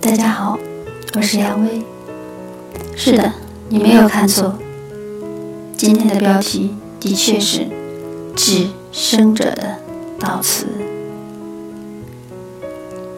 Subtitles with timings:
[0.00, 0.58] 大家好，
[1.14, 1.82] 我是杨威。
[2.96, 3.32] 是的，
[3.68, 4.54] 你没有看错，
[5.76, 7.66] 今天的标题的确是
[8.34, 9.76] 致生者的
[10.18, 10.66] 悼词。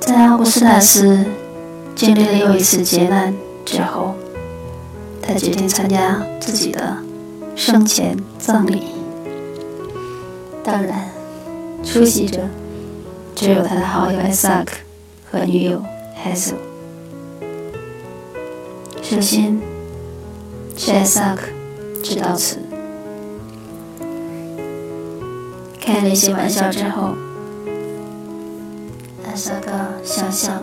[0.00, 1.26] 在阿古斯塔斯
[1.94, 3.34] 经历了又一次劫难
[3.66, 4.14] 之后，
[5.20, 6.96] 他决定参加自己的
[7.54, 8.84] 生前葬礼。
[10.64, 11.10] 当然，
[11.84, 12.40] 出席者
[13.36, 14.76] 只有他的好友艾萨克
[15.30, 15.84] 和女友
[16.24, 16.54] 艾瑟。
[19.10, 19.60] 首先
[20.76, 21.48] 是艾萨克
[22.00, 22.60] 知道此，
[25.80, 27.16] 开了一些玩笑之后，
[29.26, 29.72] 艾萨克
[30.04, 30.62] 想象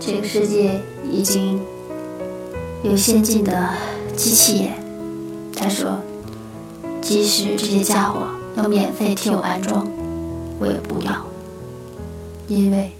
[0.00, 1.60] 这个世界已经
[2.82, 3.68] 有先进的
[4.16, 4.72] 机器眼。
[5.54, 6.00] 他说
[7.00, 8.26] ：“即使这些家伙
[8.56, 9.86] 要免费替我安装，
[10.58, 11.24] 我也不要，
[12.48, 12.90] 因为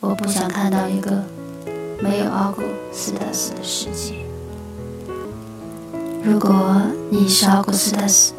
[0.00, 1.22] 我不想看到一个。”
[2.00, 2.62] 没有熬过
[2.92, 4.14] 斯塔斯的世界。
[6.22, 8.32] 如果你是奥古斯塔斯，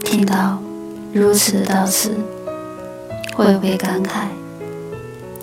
[0.00, 0.58] 听到
[1.12, 2.10] 如此的悼词，
[3.36, 4.26] 会不会感慨？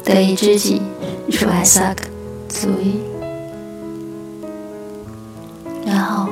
[0.03, 0.81] 得一知己
[1.27, 2.05] 如艾萨克，
[2.49, 2.99] 足矣。
[5.85, 6.29] 然后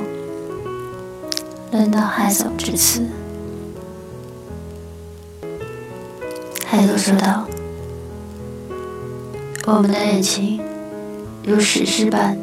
[1.72, 3.02] 轮到海总致辞，
[6.66, 7.46] 海总说道。
[9.70, 10.58] 我们的恋情
[11.44, 12.38] 如史诗般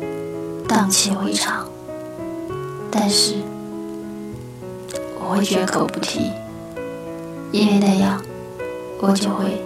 [0.68, 1.66] 荡气回肠，
[2.92, 3.38] 但是
[5.20, 6.30] 我会绝口不提，
[7.52, 8.22] 因为那样
[9.02, 9.60] 我就会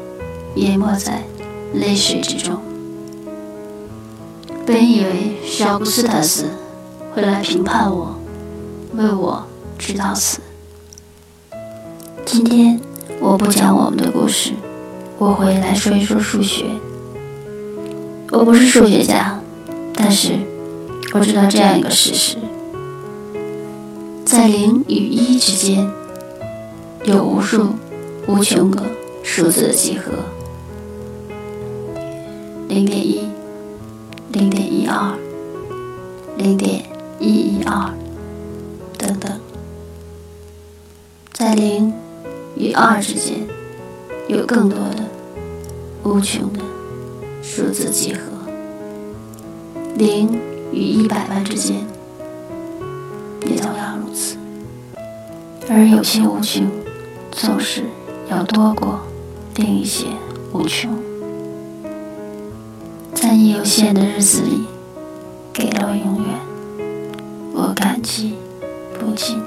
[0.56, 1.22] 淹没在
[1.74, 2.58] 泪水之中。
[4.66, 6.46] 本以为小布斯特斯
[7.14, 8.16] 会来评判我，
[8.94, 9.46] 为我
[9.78, 10.40] 直到死。
[12.26, 12.80] 今天
[13.20, 14.54] 我不讲我们的故事，
[15.18, 16.66] 我会来说一说数学。
[18.32, 19.40] 我不是数学家，
[19.96, 20.34] 但是
[21.14, 22.38] 我知道这样一个事实：
[24.24, 25.90] 在零与一之间，
[27.06, 27.70] 有无数、
[28.28, 28.84] 无穷个
[29.24, 30.12] 数字的集合。
[32.68, 33.28] 零点一、
[34.32, 35.18] 零点一二、
[36.38, 36.84] 零点
[37.20, 37.92] 一一二
[38.96, 39.32] 等等，
[41.34, 41.92] 在零
[42.56, 43.48] 与二之间，
[44.28, 45.04] 有更多的、
[46.04, 46.60] 无穷的。
[47.52, 48.20] 数字几何，
[49.98, 50.40] 零
[50.72, 51.78] 与一百万之间
[53.44, 54.38] 也同样如此，
[55.68, 56.70] 而有些无穷
[57.32, 57.86] 总是
[58.30, 59.00] 要多过
[59.56, 60.06] 另一些
[60.54, 60.96] 无穷。
[63.16, 64.66] 在你有限的日子里，
[65.52, 66.40] 给了我永远，
[67.52, 68.36] 我感激
[69.00, 69.42] 不尽。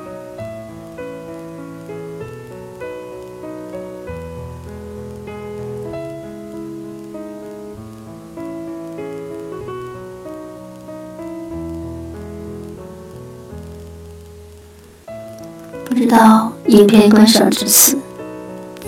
[16.02, 17.96] 知道影片观赏至此，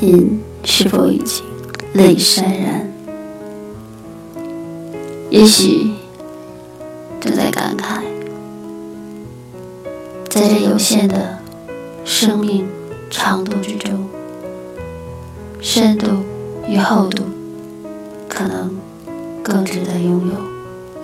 [0.00, 1.44] 您是否已经
[1.92, 2.92] 泪潸然？
[5.30, 5.92] 也许
[7.20, 8.00] 正在感慨，
[10.28, 11.38] 在这有限的
[12.04, 12.66] 生命
[13.08, 14.08] 长度之中，
[15.60, 16.08] 深度
[16.66, 17.22] 与厚度
[18.28, 18.76] 可能
[19.40, 20.34] 更值得拥有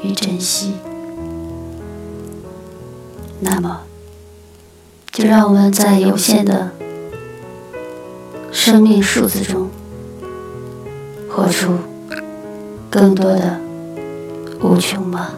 [0.02, 0.72] 与珍惜。
[3.38, 3.82] 那么。
[5.12, 6.70] 就让我们在有限的
[8.52, 9.68] 生命数字中，
[11.28, 11.74] 活出
[12.88, 13.60] 更多的
[14.60, 15.32] 无穷吧。